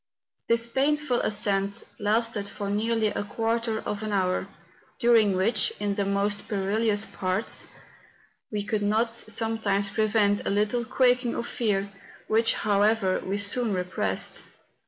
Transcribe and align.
This 0.47 0.65
painful 0.65 1.19
ascent 1.21 1.83
lasted 1.99 2.47
for 2.47 2.71
nearly 2.71 3.09
a 3.09 3.23
quarter 3.23 3.81
of 3.81 4.01
an 4.01 4.11
hour, 4.11 4.47
during 4.99 5.35
which, 5.35 5.71
in 5.79 5.93
the 5.93 6.05
most 6.05 6.47
perilous 6.47 7.05
parts, 7.05 7.67
we 8.51 8.63
could 8.63 8.81
not 8.81 9.11
sometimes 9.11 9.91
prevent 9.91 10.43
a 10.43 10.49
little 10.49 10.83
quaking 10.85 11.35
of 11.35 11.45
fear, 11.45 11.91
which, 12.27 12.55
however, 12.55 13.21
we 13.23 13.37
soon 13.37 13.73
repressed. 13.75 14.45